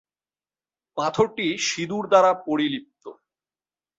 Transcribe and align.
পাথরটি 0.97 1.47
সিঁদুর 1.67 2.03
দ্বারা 2.07 2.31
পরিলিপ্ত। 2.45 3.03